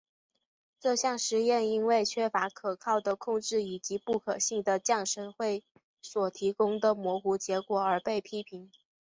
[0.79, 5.63] 这项实验因为缺乏可靠的控制以及不可信的降神会
[6.01, 8.71] 所提供的模糊结果而被批评。